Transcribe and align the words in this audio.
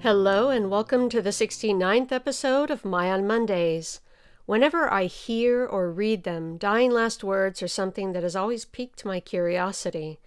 Hello, 0.00 0.48
and 0.48 0.70
welcome 0.70 1.08
to 1.08 1.20
the 1.20 1.30
69th 1.30 2.12
episode 2.12 2.70
of 2.70 2.84
My 2.84 3.10
on 3.10 3.26
Mondays. 3.26 4.00
Whenever 4.46 4.88
I 4.88 5.06
hear 5.06 5.66
or 5.66 5.90
read 5.90 6.22
them, 6.22 6.56
dying 6.56 6.92
last 6.92 7.24
words 7.24 7.64
are 7.64 7.68
something 7.68 8.12
that 8.12 8.22
has 8.22 8.36
always 8.36 8.64
piqued 8.64 9.04
my 9.04 9.18
curiosity. 9.18 10.20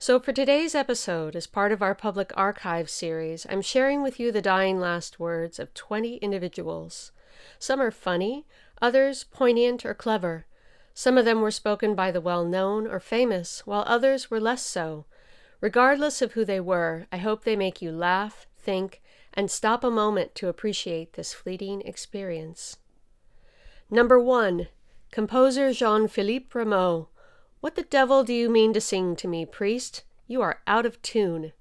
So, 0.00 0.18
for 0.18 0.32
today's 0.32 0.74
episode, 0.74 1.36
as 1.36 1.46
part 1.46 1.70
of 1.70 1.82
our 1.82 1.94
public 1.94 2.32
archive 2.36 2.90
series, 2.90 3.46
I'm 3.48 3.62
sharing 3.62 4.02
with 4.02 4.18
you 4.18 4.32
the 4.32 4.42
dying 4.42 4.80
last 4.80 5.20
words 5.20 5.60
of 5.60 5.72
20 5.72 6.16
individuals. 6.16 7.12
Some 7.60 7.80
are 7.80 7.92
funny, 7.92 8.44
others 8.82 9.22
poignant 9.22 9.86
or 9.86 9.94
clever. 9.94 10.46
Some 10.94 11.16
of 11.16 11.24
them 11.24 11.40
were 11.40 11.52
spoken 11.52 11.94
by 11.94 12.10
the 12.10 12.20
well 12.20 12.44
known 12.44 12.88
or 12.88 12.98
famous, 12.98 13.64
while 13.68 13.84
others 13.86 14.32
were 14.32 14.40
less 14.40 14.66
so. 14.66 15.04
Regardless 15.60 16.20
of 16.20 16.32
who 16.32 16.44
they 16.44 16.58
were, 16.58 17.06
I 17.12 17.18
hope 17.18 17.44
they 17.44 17.54
make 17.54 17.80
you 17.80 17.92
laugh, 17.92 18.48
think, 18.58 19.00
and 19.34 19.50
stop 19.50 19.82
a 19.84 19.90
moment 19.90 20.34
to 20.36 20.48
appreciate 20.48 21.14
this 21.14 21.32
fleeting 21.32 21.80
experience. 21.82 22.76
Number 23.90 24.18
one, 24.18 24.68
composer 25.10 25.72
Jean 25.72 26.08
Philippe 26.08 26.48
Rameau. 26.52 27.08
What 27.60 27.74
the 27.74 27.82
devil 27.82 28.24
do 28.24 28.32
you 28.32 28.50
mean 28.50 28.72
to 28.72 28.80
sing 28.80 29.16
to 29.16 29.28
me, 29.28 29.46
priest? 29.46 30.04
You 30.26 30.42
are 30.42 30.60
out 30.66 30.86
of 30.86 31.00
tune. 31.02 31.52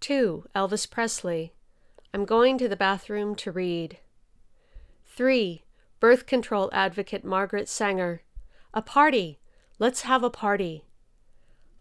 2. 0.00 0.46
Elvis 0.54 0.90
Presley. 0.90 1.52
I'm 2.12 2.24
going 2.24 2.58
to 2.58 2.68
the 2.68 2.76
bathroom 2.76 3.34
to 3.36 3.52
read. 3.52 3.98
3. 5.06 5.62
Birth 6.00 6.26
control 6.26 6.70
advocate 6.72 7.24
Margaret 7.24 7.68
Sanger. 7.68 8.22
A 8.72 8.82
party. 8.82 9.38
Let's 9.78 10.02
have 10.02 10.22
a 10.22 10.30
party. 10.30 10.84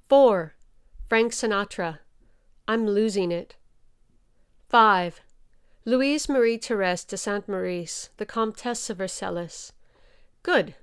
4. 0.10 0.56
Frank 1.08 1.32
Sinatra. 1.32 2.00
I'm 2.68 2.86
losing 2.86 3.32
it. 3.32 3.56
5. 4.76 5.22
Louise 5.86 6.28
Marie 6.28 6.58
Therese 6.58 7.06
de 7.06 7.16
Saint 7.16 7.48
Maurice, 7.48 8.10
the 8.18 8.26
Comtesse 8.26 8.90
of 8.90 8.98
Vercellis. 8.98 9.72
Good. 10.44 10.76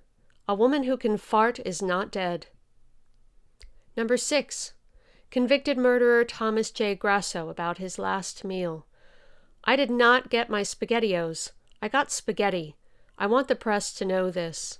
A 0.48 0.54
woman 0.54 0.84
who 0.84 0.96
can 0.96 1.18
fart 1.18 1.60
is 1.66 1.82
not 1.82 2.10
dead. 2.10 2.46
Number 3.94 4.16
6. 4.16 4.72
Convicted 5.30 5.76
murderer 5.76 6.24
Thomas 6.24 6.70
J. 6.70 6.94
Grasso 6.94 7.50
about 7.50 7.76
his 7.76 7.98
last 7.98 8.44
meal. 8.44 8.86
I 9.64 9.76
did 9.76 9.90
not 9.90 10.30
get 10.30 10.48
my 10.48 10.62
spaghettios. 10.62 11.50
I 11.82 11.88
got 11.88 12.10
spaghetti. 12.10 12.76
I 13.18 13.26
want 13.26 13.48
the 13.48 13.54
press 13.54 13.92
to 13.96 14.06
know 14.06 14.30
this. 14.30 14.78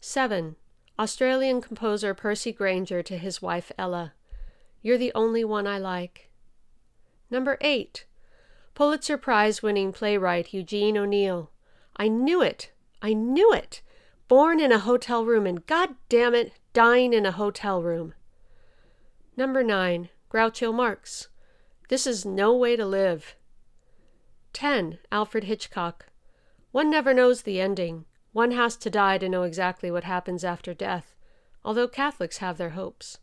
7. 0.00 0.56
Australian 0.98 1.60
composer 1.60 2.14
Percy 2.14 2.52
Grainger 2.52 3.02
to 3.02 3.18
his 3.18 3.42
wife 3.42 3.70
Ella. 3.76 4.14
You're 4.80 4.96
the 4.96 5.12
only 5.14 5.44
one 5.44 5.66
I 5.66 5.76
like. 5.76 6.27
Number 7.30 7.58
8. 7.60 8.06
Pulitzer 8.74 9.18
Prize 9.18 9.62
winning 9.62 9.92
playwright 9.92 10.54
Eugene 10.54 10.96
O'Neill. 10.96 11.50
I 11.96 12.08
knew 12.08 12.40
it! 12.42 12.72
I 13.02 13.12
knew 13.12 13.52
it! 13.52 13.82
Born 14.28 14.60
in 14.60 14.72
a 14.72 14.78
hotel 14.78 15.24
room 15.24 15.46
and, 15.46 15.66
god 15.66 15.96
damn 16.08 16.34
it, 16.34 16.52
dying 16.72 17.12
in 17.12 17.26
a 17.26 17.32
hotel 17.32 17.82
room. 17.82 18.14
Number 19.36 19.62
9. 19.62 20.08
Groucho 20.30 20.72
Marx. 20.72 21.28
This 21.88 22.06
is 22.06 22.24
no 22.24 22.54
way 22.54 22.76
to 22.76 22.84
live. 22.84 23.36
10. 24.52 24.98
Alfred 25.10 25.44
Hitchcock. 25.44 26.06
One 26.70 26.90
never 26.90 27.14
knows 27.14 27.42
the 27.42 27.60
ending. 27.60 28.04
One 28.32 28.50
has 28.50 28.76
to 28.76 28.90
die 28.90 29.18
to 29.18 29.28
know 29.28 29.42
exactly 29.42 29.90
what 29.90 30.04
happens 30.04 30.44
after 30.44 30.74
death, 30.74 31.14
although 31.64 31.88
Catholics 31.88 32.38
have 32.38 32.58
their 32.58 32.70
hopes. 32.70 33.18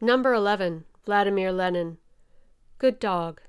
Number 0.00 0.32
11. 0.32 0.84
Vladimir 1.04 1.52
Lenin. 1.52 1.98
Good 2.80 2.98
dog. 2.98 3.42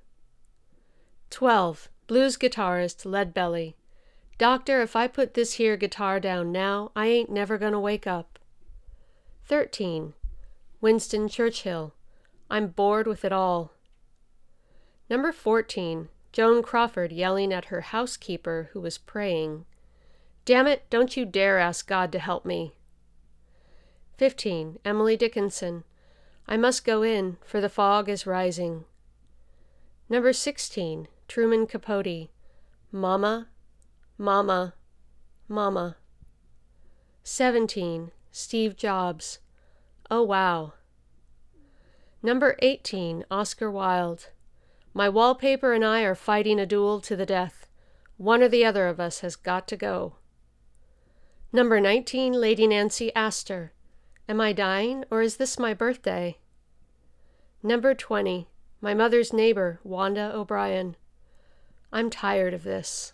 12. 1.30 1.88
Blues 2.06 2.36
guitarist 2.36 3.06
Leadbelly. 3.06 3.76
Doctor, 4.38 4.82
if 4.82 4.94
I 4.94 5.08
put 5.08 5.36
this 5.36 5.54
here 5.54 5.78
guitar 5.78 6.20
down 6.20 6.52
now, 6.52 6.92
I 6.98 7.08
ain't 7.08 7.32
never 7.32 7.58
gonna 7.58 7.80
wake 7.80 8.06
up. 8.06 8.38
13. 9.46 10.16
Winston 10.82 11.30
Churchill. 11.30 11.94
I'm 12.50 12.68
bored 12.68 13.08
with 13.08 13.24
it 13.24 13.32
all. 13.32 13.72
Number 15.10 15.32
14. 15.32 16.10
Joan 16.34 16.62
Crawford 16.62 17.14
yelling 17.14 17.54
at 17.54 17.66
her 17.72 17.80
housekeeper 17.80 18.72
who 18.74 18.82
was 18.82 18.98
praying. 18.98 19.64
Damn 20.44 20.68
it, 20.68 20.90
don't 20.90 21.16
you 21.16 21.24
dare 21.24 21.58
ask 21.58 21.88
God 21.88 22.12
to 22.12 22.20
help 22.20 22.44
me. 22.44 22.74
15. 24.18 24.80
Emily 24.84 25.16
Dickinson. 25.16 25.86
I 26.50 26.58
must 26.58 26.84
go 26.84 27.02
in, 27.02 27.38
for 27.46 27.62
the 27.62 27.70
fog 27.70 28.10
is 28.10 28.28
rising. 28.28 28.84
Number 30.12 30.34
16, 30.34 31.08
Truman 31.30 31.66
Capote. 31.68 32.28
Mama, 32.92 33.48
Mama, 34.18 34.74
Mama. 35.48 35.96
17, 37.24 38.12
Steve 38.30 38.76
Jobs. 38.76 39.40
Oh, 40.10 40.22
wow. 40.22 40.74
Number 42.22 42.58
18, 42.60 43.24
Oscar 43.32 43.72
Wilde. 43.72 44.28
My 44.94 45.08
wallpaper 45.08 45.72
and 45.72 45.86
I 45.86 46.02
are 46.02 46.14
fighting 46.14 46.60
a 46.60 46.66
duel 46.66 47.00
to 47.00 47.16
the 47.16 47.26
death. 47.26 47.68
One 48.18 48.44
or 48.44 48.50
the 48.50 48.66
other 48.66 48.90
of 48.90 49.00
us 49.00 49.22
has 49.22 49.38
got 49.38 49.66
to 49.70 49.78
go. 49.78 50.18
Number 51.54 51.80
19, 51.80 52.34
Lady 52.34 52.68
Nancy 52.68 53.16
Astor. 53.16 53.72
Am 54.28 54.42
I 54.42 54.52
dying, 54.52 55.06
or 55.10 55.22
is 55.22 55.38
this 55.38 55.58
my 55.58 55.74
birthday? 55.74 56.40
Number 57.64 57.96
20, 57.96 58.50
my 58.82 58.96
mother's 58.96 59.32
neighbor, 59.32 59.80
Wanda 59.84 60.32
O'Brien. 60.34 60.96
I'm 61.94 62.10
tired 62.10 62.54
of 62.54 62.64
this. 62.64 63.14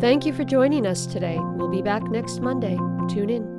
Thank 0.00 0.24
you 0.24 0.32
for 0.32 0.44
joining 0.44 0.86
us 0.86 1.06
today. 1.06 1.38
We'll 1.38 1.68
be 1.68 1.82
back 1.82 2.02
next 2.04 2.40
Monday. 2.40 2.76
Tune 3.08 3.30
in. 3.30 3.57